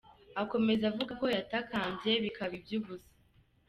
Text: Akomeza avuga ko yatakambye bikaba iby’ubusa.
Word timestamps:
Akomeza 0.43 0.83
avuga 0.91 1.11
ko 1.21 1.25
yatakambye 1.35 2.11
bikaba 2.23 2.53
iby’ubusa. 2.59 3.11